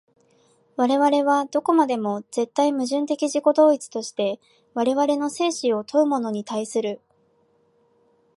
[0.77, 4.39] 我々はどこまでも絶対矛盾的自己同一として
[4.73, 6.99] 我々の生死を問うものに対する。